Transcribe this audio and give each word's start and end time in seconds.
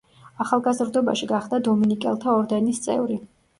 ახალგაზრდობაში 0.45 1.29
გახდა 1.33 1.61
დომინიკელთა 1.69 2.35
ორდენის 2.43 2.83
წევრი. 2.89 3.23